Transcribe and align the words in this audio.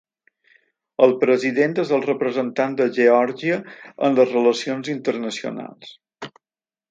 El 1.07 1.11
President 1.23 1.75
és 1.83 1.91
el 1.97 2.01
representant 2.05 2.73
de 2.79 2.87
Geòrgia 2.97 3.59
en 4.07 4.17
les 4.21 4.33
relacions 4.37 4.89
internacionals. 4.95 5.93